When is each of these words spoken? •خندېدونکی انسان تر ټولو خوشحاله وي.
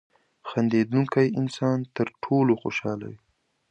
•خندېدونکی 0.49 1.27
انسان 1.39 1.77
تر 1.95 2.07
ټولو 2.23 2.53
خوشحاله 2.61 3.05
وي. 3.11 3.19